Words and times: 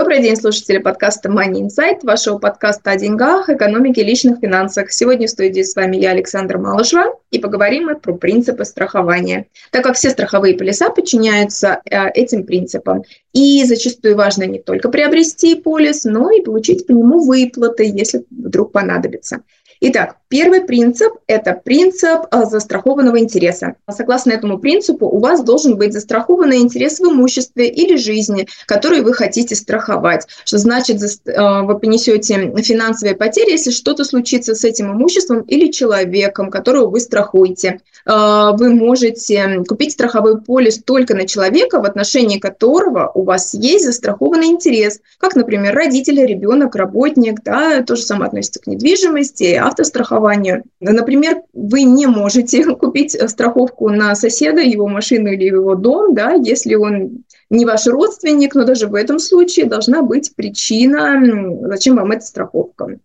Добрый 0.00 0.22
день, 0.22 0.34
слушатели 0.34 0.78
подкаста 0.78 1.28
Money 1.28 1.66
Insight, 1.66 1.98
вашего 2.04 2.38
подкаста 2.38 2.92
о 2.92 2.96
деньгах, 2.96 3.50
экономике, 3.50 4.02
личных 4.02 4.38
финансах. 4.40 4.92
Сегодня 4.92 5.26
в 5.26 5.30
студии 5.30 5.60
с 5.60 5.76
вами 5.76 5.98
я, 5.98 6.12
Александр 6.12 6.56
Малышева, 6.56 7.18
и 7.30 7.38
поговорим 7.38 7.84
мы 7.84 7.96
про 7.96 8.14
принципы 8.14 8.64
страхования. 8.64 9.48
Так 9.70 9.84
как 9.84 9.96
все 9.96 10.08
страховые 10.08 10.56
полиса 10.56 10.88
подчиняются 10.88 11.82
э, 11.84 12.08
этим 12.14 12.44
принципам, 12.44 13.02
и 13.34 13.62
зачастую 13.66 14.16
важно 14.16 14.44
не 14.44 14.58
только 14.58 14.88
приобрести 14.88 15.54
полис, 15.54 16.04
но 16.04 16.30
и 16.30 16.40
получить 16.40 16.86
по 16.86 16.92
нему 16.92 17.22
выплаты, 17.22 17.84
если 17.84 18.24
вдруг 18.30 18.72
понадобится. 18.72 19.42
Итак, 19.82 20.16
первый 20.28 20.60
принцип– 20.60 21.14
это 21.26 21.54
принцип 21.54 22.26
а, 22.30 22.44
застрахованного 22.44 23.18
интереса. 23.18 23.76
Согласно 23.90 24.32
этому 24.32 24.58
принципу, 24.58 25.06
у 25.06 25.20
вас 25.20 25.42
должен 25.42 25.78
быть 25.78 25.94
застрахованный 25.94 26.58
интерес 26.58 27.00
в 27.00 27.04
имуществе 27.04 27.66
или 27.66 27.96
жизни, 27.96 28.46
который 28.66 29.00
вы 29.00 29.14
хотите 29.14 29.54
страховать. 29.54 30.26
Что 30.44 30.58
значит, 30.58 31.00
а, 31.34 31.62
вы 31.62 31.78
понесете 31.78 32.52
финансовые 32.62 33.16
потери, 33.16 33.52
если 33.52 33.70
что-то 33.70 34.04
случится 34.04 34.54
с 34.54 34.64
этим 34.64 34.92
имуществом 34.92 35.40
или 35.40 35.70
человеком, 35.70 36.50
которого 36.50 36.90
вы 36.90 37.00
страхуете. 37.00 37.80
А, 38.04 38.52
вы 38.52 38.68
можете 38.74 39.64
купить 39.66 39.92
страховой 39.92 40.42
полис 40.42 40.78
только 40.82 41.14
на 41.14 41.26
человека, 41.26 41.80
в 41.80 41.86
отношении 41.86 42.38
которого 42.38 43.10
у 43.14 43.22
вас 43.22 43.54
есть 43.54 43.86
застрахованный 43.86 44.48
интерес, 44.48 45.00
как, 45.18 45.36
например, 45.36 45.74
родители, 45.74 46.20
ребенок, 46.20 46.76
работник, 46.76 47.42
да, 47.42 47.82
то 47.82 47.96
же 47.96 48.02
самое 48.02 48.28
относится 48.28 48.60
к 48.60 48.66
недвижимости, 48.66 49.54
автострахованию. 49.70 50.64
Например, 50.80 51.42
вы 51.52 51.82
не 51.82 52.06
можете 52.06 52.64
купить 52.76 53.16
страховку 53.30 53.90
на 53.90 54.14
соседа, 54.14 54.60
его 54.60 54.86
машину 54.88 55.28
или 55.32 55.44
его 55.44 55.74
дом, 55.74 56.14
да, 56.14 56.32
если 56.32 56.74
он 56.74 57.24
не 57.48 57.64
ваш 57.64 57.86
родственник, 57.86 58.54
но 58.54 58.64
даже 58.64 58.86
в 58.86 58.94
этом 58.94 59.18
случае 59.18 59.66
должна 59.66 60.02
быть 60.02 60.34
причина, 60.36 61.20
зачем 61.68 61.96
вам 61.96 62.12
эта 62.12 62.24
страховка. 62.24 62.98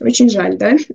Очень 0.00 0.28
жаль, 0.28 0.56
да? 0.56 0.76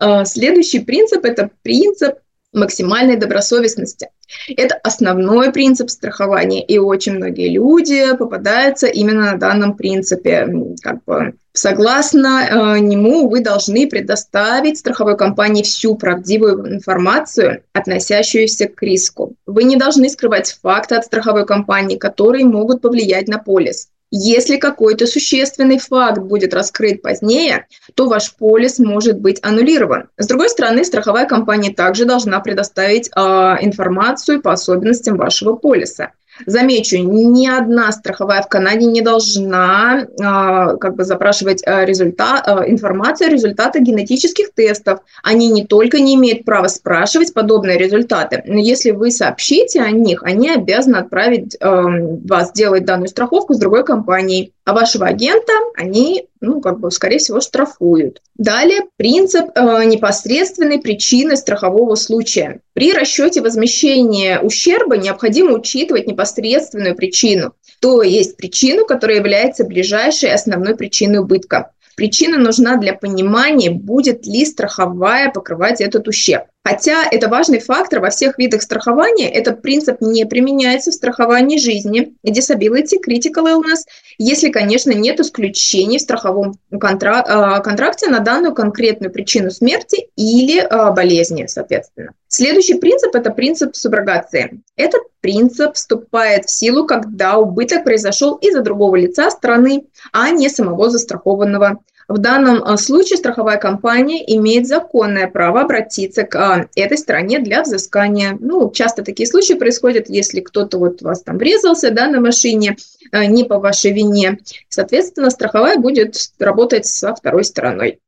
А, 0.00 0.24
следующий 0.24 0.80
принцип– 0.80 1.20
это 1.24 1.50
принцип 1.62 2.18
максимальной 2.52 3.16
добросовестности. 3.16 4.08
Это 4.56 4.74
основной 4.82 5.52
принцип 5.52 5.90
страхования, 5.90 6.62
и 6.62 6.78
очень 6.78 7.14
многие 7.14 7.48
люди 7.48 8.14
попадаются 8.16 8.86
именно 8.86 9.32
на 9.32 9.38
данном 9.38 9.74
принципе. 9.74 10.48
Как 10.82 11.02
бы, 11.04 11.34
согласно 11.52 12.46
э, 12.48 12.78
нему 12.80 13.28
вы 13.28 13.40
должны 13.40 13.88
предоставить 13.88 14.78
страховой 14.78 15.16
компании 15.16 15.62
всю 15.62 15.94
правдивую 15.94 16.74
информацию, 16.74 17.62
относящуюся 17.72 18.68
к 18.68 18.82
риску. 18.82 19.34
Вы 19.46 19.64
не 19.64 19.76
должны 19.76 20.08
скрывать 20.08 20.58
факты 20.62 20.96
от 20.96 21.04
страховой 21.04 21.46
компании, 21.46 21.96
которые 21.96 22.44
могут 22.44 22.82
повлиять 22.82 23.28
на 23.28 23.38
полис. 23.38 23.88
Если 24.10 24.56
какой-то 24.56 25.06
существенный 25.06 25.78
факт 25.78 26.18
будет 26.18 26.54
раскрыт 26.54 27.02
позднее, 27.02 27.66
то 27.94 28.08
ваш 28.08 28.34
полис 28.34 28.78
может 28.78 29.20
быть 29.20 29.38
аннулирован. 29.42 30.08
С 30.16 30.26
другой 30.26 30.48
стороны, 30.48 30.84
страховая 30.84 31.26
компания 31.26 31.72
также 31.74 32.06
должна 32.06 32.40
предоставить 32.40 33.08
э, 33.08 33.20
информацию 33.60 34.40
по 34.40 34.52
особенностям 34.52 35.16
вашего 35.16 35.56
полиса. 35.56 36.12
Замечу, 36.46 36.98
ни 36.98 37.46
одна 37.46 37.90
страховая 37.92 38.42
в 38.42 38.48
Канаде 38.48 38.86
не 38.86 39.00
должна 39.00 40.06
а, 40.20 40.76
как 40.76 40.96
бы 40.96 41.04
запрашивать 41.04 41.62
а, 41.66 41.84
результат, 41.84 42.44
а, 42.46 42.68
информацию 42.68 43.30
результаты 43.30 43.80
генетических 43.80 44.52
тестов. 44.52 45.00
Они 45.22 45.48
не 45.48 45.66
только 45.66 46.00
не 46.00 46.14
имеют 46.14 46.44
права 46.44 46.68
спрашивать 46.68 47.34
подобные 47.34 47.78
результаты, 47.78 48.42
но 48.46 48.58
если 48.58 48.90
вы 48.90 49.10
сообщите 49.10 49.80
о 49.80 49.90
них, 49.90 50.22
они 50.22 50.50
обязаны 50.50 50.96
отправить 50.96 51.56
а, 51.60 51.82
вас 51.82 52.52
делать 52.52 52.84
данную 52.84 53.08
страховку 53.08 53.54
с 53.54 53.58
другой 53.58 53.84
компанией 53.84 54.52
а 54.68 54.74
вашего 54.74 55.06
агента 55.06 55.54
они, 55.76 56.26
ну, 56.42 56.60
как 56.60 56.78
бы, 56.78 56.90
скорее 56.90 57.16
всего, 57.16 57.40
штрафуют. 57.40 58.20
Далее, 58.36 58.82
принцип 58.98 59.46
э, 59.54 59.84
непосредственной 59.86 60.78
причины 60.78 61.38
страхового 61.38 61.94
случая. 61.94 62.60
При 62.74 62.92
расчете 62.92 63.40
возмещения 63.40 64.38
ущерба 64.38 64.98
необходимо 64.98 65.52
учитывать 65.52 66.06
непосредственную 66.06 66.94
причину, 66.96 67.54
то 67.80 68.02
есть 68.02 68.36
причину, 68.36 68.84
которая 68.84 69.16
является 69.16 69.64
ближайшей 69.64 70.34
основной 70.34 70.76
причиной 70.76 71.20
убытка. 71.20 71.70
Причина 71.96 72.36
нужна 72.36 72.76
для 72.76 72.92
понимания, 72.92 73.70
будет 73.70 74.26
ли 74.26 74.44
страховая 74.44 75.32
покрывать 75.32 75.80
этот 75.80 76.08
ущерб. 76.08 76.44
Хотя 76.64 77.04
это 77.10 77.28
важный 77.28 77.60
фактор 77.60 78.00
во 78.00 78.10
всех 78.10 78.38
видах 78.38 78.62
страхования, 78.62 79.30
этот 79.30 79.62
принцип 79.62 80.00
не 80.00 80.26
применяется 80.26 80.90
в 80.90 80.94
страховании 80.94 81.58
жизни, 81.58 82.14
disability, 82.26 82.98
critical 83.06 83.46
illness, 83.46 83.86
если, 84.18 84.50
конечно, 84.50 84.90
нет 84.90 85.18
исключений 85.20 85.98
в 85.98 86.02
страховом 86.02 86.58
контрак- 86.70 87.24
а, 87.26 87.60
контракте 87.60 88.10
на 88.10 88.18
данную 88.18 88.54
конкретную 88.54 89.12
причину 89.12 89.50
смерти 89.50 90.08
или 90.16 90.58
а, 90.58 90.90
болезни, 90.90 91.46
соответственно. 91.46 92.12
Следующий 92.26 92.74
принцип– 92.74 93.14
это 93.14 93.30
принцип 93.30 93.74
суброгации. 93.74 94.60
Этот 94.76 95.02
принцип 95.20 95.74
вступает 95.74 96.46
в 96.46 96.50
силу, 96.50 96.86
когда 96.86 97.38
убыток 97.38 97.84
произошел 97.84 98.34
из-за 98.36 98.60
другого 98.60 98.96
лица 98.96 99.30
страны, 99.30 99.86
а 100.12 100.30
не 100.30 100.50
самого 100.50 100.90
застрахованного 100.90 101.78
в 102.08 102.16
данном 102.16 102.64
а, 102.64 102.78
случае 102.78 103.18
страховая 103.18 103.58
компания 103.58 104.24
имеет 104.36 104.66
законное 104.66 105.28
право 105.28 105.60
обратиться 105.60 106.24
к 106.24 106.34
а, 106.36 106.66
этой 106.74 106.96
стране 106.96 107.38
для 107.38 107.62
взыскания. 107.62 108.36
Ну, 108.40 108.70
часто 108.70 109.04
такие 109.04 109.28
случаи 109.28 109.52
происходят, 109.52 110.08
если 110.08 110.40
кто-то 110.40 110.78
вот 110.78 111.02
вас 111.02 111.22
там 111.22 111.36
врезался 111.36 111.90
да, 111.90 112.08
на 112.08 112.20
машине 112.20 112.78
а, 113.12 113.26
не 113.26 113.44
по 113.44 113.58
вашей 113.58 113.92
вине. 113.92 114.38
Соответственно, 114.70 115.28
страховая 115.28 115.76
будет 115.76 116.16
работать 116.38 116.86
со 116.86 117.14
второй 117.14 117.44
стороной. 117.44 118.00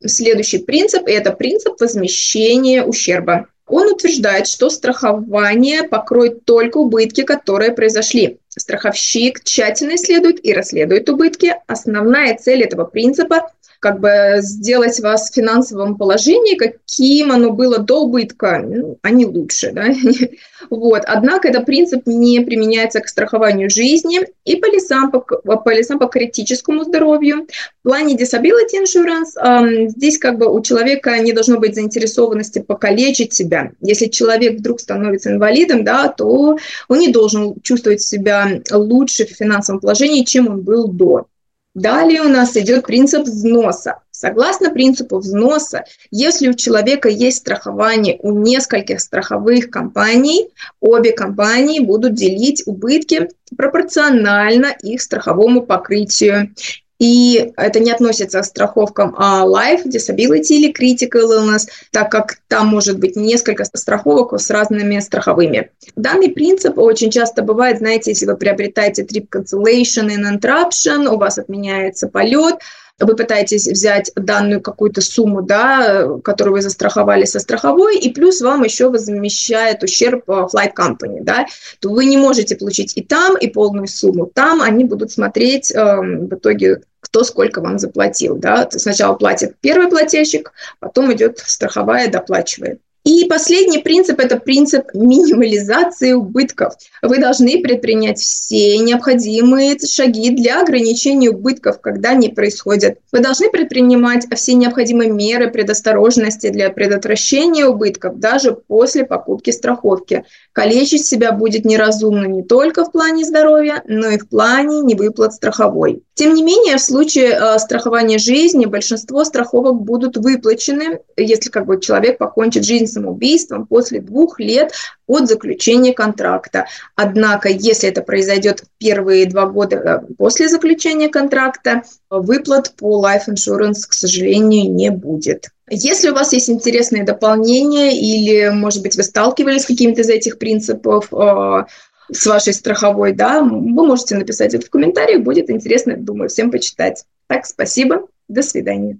Следующий 0.07 0.59
принцип– 0.59 1.03
это 1.05 1.31
принцип 1.31 1.79
возмещения 1.79 2.83
ущерба. 2.83 3.47
Он 3.67 3.87
утверждает, 3.87 4.47
что 4.47 4.69
страхование 4.69 5.83
покроет 5.83 6.45
только 6.45 6.77
убытки, 6.77 7.23
которые 7.23 7.71
произошли. 7.71 8.37
Страховщик 8.49 9.43
тщательно 9.43 9.95
исследует 9.95 10.45
и 10.45 10.53
расследует 10.53 11.09
убытки. 11.09 11.55
Основная 11.67 12.37
цель 12.37 12.63
этого 12.63 12.85
принципа 12.85 13.51
как 13.85 13.99
бы 13.99 14.37
сделать 14.39 14.99
вас 14.99 15.29
в 15.29 15.35
финансовом 15.35 15.95
положении, 15.95 16.55
каким 16.55 17.31
оно 17.31 17.51
было 17.51 17.77
до 17.77 18.01
убытка, 18.05 18.65
ну, 18.65 18.97
не 19.11 19.27
лучше. 19.27 19.71
Да? 19.73 19.89
вот. 20.71 21.03
Однако 21.05 21.49
этот 21.49 21.67
принцип 21.67 22.01
не 22.07 22.39
применяется 22.39 22.99
к 22.99 23.07
страхованию 23.07 23.69
жизни 23.69 24.21
и 24.43 24.55
полисам 24.55 25.11
по, 25.11 25.19
полисам 25.19 25.99
по 25.99 26.07
критическому 26.07 26.83
здоровью. 26.83 27.45
В 27.81 27.89
плане 27.89 28.15
disability 28.15 28.81
insurance 28.81 29.37
э, 29.39 29.89
здесь 29.89 30.17
как 30.17 30.39
бы 30.39 30.51
у 30.51 30.59
человека 30.63 31.19
не 31.19 31.31
должно 31.31 31.59
быть 31.59 31.75
заинтересованности 31.75 32.63
покалечить 32.63 33.35
себя. 33.35 33.73
Если 33.81 34.07
человек 34.07 34.57
вдруг 34.57 34.79
становится 34.79 35.29
инвалидом, 35.29 35.83
да, 35.83 36.07
то 36.07 36.57
он 36.87 36.99
не 36.99 37.09
должен 37.09 37.53
чувствовать 37.61 38.01
себя 38.01 38.47
лучше 38.71 39.27
в 39.27 39.37
финансовом 39.37 39.79
положении, 39.79 40.23
чем 40.23 40.47
он 40.47 40.61
был 40.61 40.87
до. 40.87 41.27
Далее 41.75 42.21
у 42.21 42.29
нас 42.29 42.55
идет 42.55 42.85
принцип 42.85 43.23
взноса. 43.23 43.99
Согласно 44.09 44.71
принципу 44.71 45.19
взноса, 45.19 45.83
если 46.09 46.47
у 46.47 46.53
человека 46.53 47.09
есть 47.09 47.39
страхование 47.39 48.17
у 48.21 48.31
нескольких 48.31 49.01
страховых 49.01 49.69
компаний, 49.69 50.47
обе 50.79 51.11
компании 51.11 51.81
будут 51.81 52.13
делить 52.13 52.63
убытки 52.65 53.27
пропорционально 53.57 54.73
их 54.81 55.01
страховому 55.01 55.63
покрытию. 55.63 56.55
И 56.99 57.51
это 57.57 57.79
не 57.79 57.91
относится 57.91 58.41
к 58.41 58.45
страховкам 58.45 59.15
а 59.17 59.45
Life, 59.45 59.85
Disability 59.85 60.53
или 60.53 60.71
Critical 60.71 61.29
Illness, 61.29 61.67
так 61.91 62.09
как 62.09 62.37
там 62.47 62.67
может 62.67 62.99
быть 62.99 63.15
несколько 63.15 63.65
страховок 63.65 64.39
с 64.39 64.49
разными 64.49 64.99
страховыми. 64.99 65.71
Данный 65.95 66.29
принцип 66.29 66.77
очень 66.77 67.11
часто 67.11 67.41
бывает, 67.41 67.79
знаете, 67.79 68.11
если 68.11 68.25
вы 68.25 68.37
приобретаете 68.37 69.03
Trip 69.03 69.27
Cancellation 69.29 70.09
and 70.09 70.39
Interruption, 70.39 71.07
у 71.07 71.17
вас 71.17 71.37
отменяется 71.37 72.07
полет, 72.07 72.55
вы 72.99 73.15
пытаетесь 73.15 73.67
взять 73.67 74.11
данную 74.15 74.61
какую-то 74.61 75.01
сумму, 75.01 75.41
да, 75.41 76.07
которую 76.23 76.55
вы 76.55 76.61
застраховали 76.61 77.25
со 77.25 77.39
страховой, 77.39 77.97
и 77.97 78.11
плюс 78.13 78.41
вам 78.41 78.63
еще 78.63 78.89
возмещает 78.89 79.83
ущерб 79.83 80.29
э, 80.29 80.47
flight 80.53 80.73
company, 80.77 81.19
да, 81.21 81.45
то 81.79 81.89
вы 81.89 82.05
не 82.05 82.17
можете 82.17 82.55
получить 82.55 82.93
и 82.95 83.03
там, 83.03 83.37
и 83.37 83.47
полную 83.47 83.87
сумму. 83.87 84.31
Там 84.33 84.61
они 84.61 84.85
будут 84.85 85.11
смотреть 85.11 85.71
э, 85.71 85.77
в 85.77 86.33
итоге 86.33 86.81
кто 87.01 87.23
сколько 87.23 87.61
вам 87.61 87.77
заплатил. 87.77 88.35
Да? 88.35 88.67
Сначала 88.71 89.13
платит 89.15 89.55
первый 89.61 89.89
плательщик, 89.89 90.51
потом 90.79 91.13
идет 91.13 91.37
страховая, 91.39 92.09
доплачивает. 92.09 92.81
И 93.05 93.25
последний 93.25 93.77
принцип– 93.77 94.19
это 94.21 94.37
принцип 94.37 94.87
минимализации 94.95 96.13
убытков. 96.13 96.73
Вы 97.03 97.19
должны 97.19 97.61
предпринять 97.61 98.17
все 98.17 98.79
необходимые 98.79 99.77
шаги 99.77 100.31
для 100.31 100.61
ограничения 100.61 101.29
убытков, 101.29 101.79
когда 101.81 102.09
они 102.09 102.29
происходят. 102.29 102.97
Вы 103.11 103.19
должны 103.19 103.51
предпринимать 103.51 104.25
все 104.35 104.55
необходимые 104.55 105.11
меры 105.11 105.51
предосторожности 105.51 106.49
для 106.49 106.71
предотвращения 106.71 107.67
убытков 107.67 108.17
даже 108.17 108.53
после 108.53 109.05
покупки 109.05 109.51
страховки. 109.51 110.25
Калечить 110.51 111.05
себя 111.05 111.31
будет 111.31 111.63
неразумно 111.63 112.25
не 112.25 112.41
только 112.41 112.85
в 112.85 112.91
плане 112.91 113.23
здоровья, 113.23 113.83
но 113.85 114.09
и 114.09 114.17
в 114.17 114.27
плане 114.27 114.81
невыплат 114.81 115.33
страховой. 115.33 116.01
Тем 116.15 116.33
не 116.33 116.41
менее, 116.41 116.77
в 116.77 116.81
случае 116.81 117.37
э, 117.37 117.59
страхования 117.59 118.17
жизни 118.17 118.65
большинство 118.65 119.25
страховок 119.25 119.81
будут 119.81 120.17
выплачены, 120.17 121.01
если 121.17 121.49
как 121.49 121.65
бы 121.65 121.79
человек 121.79 122.17
покончит 122.17 122.63
жизнь 122.63 122.94
самоубийством 122.95 123.67
после 123.67 123.99
двух 123.99 124.39
лет 124.39 124.73
от 125.07 125.27
заключения 125.27 125.93
контракта. 125.93 126.65
Однако, 126.95 127.49
если 127.49 127.89
это 127.89 128.01
произойдет 128.01 128.61
в 128.61 128.65
первые 128.79 129.25
два 129.25 129.45
года 129.45 129.75
э, 129.75 130.13
после 130.17 130.49
заключения 130.49 131.09
контракта, 131.09 131.83
выплат 132.09 132.73
по 132.75 133.05
life 133.05 133.27
insurance, 133.29 133.87
к 133.87 133.93
сожалению, 133.93 134.71
не 134.73 134.89
будет. 134.89 135.49
Если 135.69 136.09
у 136.09 136.13
вас 136.13 136.33
есть 136.33 136.49
интересные 136.49 137.03
дополнения 137.03 137.91
или, 137.97 138.49
может 138.49 138.81
быть, 138.81 138.95
вы 138.95 139.03
сталкивались 139.03 139.63
с 139.63 139.67
какими-то 139.67 140.01
из 140.01 140.09
этих 140.09 140.37
принципов, 140.37 141.11
э, 141.11 141.63
с 142.11 142.25
вашей 142.25 142.53
страховой, 142.53 143.13
да, 143.13 143.41
вы 143.41 143.85
можете 143.85 144.15
написать 144.15 144.53
это 144.53 144.65
в 144.65 144.69
комментариях, 144.69 145.23
будет 145.23 145.49
интересно, 145.49 145.97
думаю, 145.97 146.29
всем 146.29 146.51
почитать. 146.51 147.03
Так, 147.27 147.45
спасибо, 147.45 148.07
до 148.27 148.43
свидания. 148.43 148.99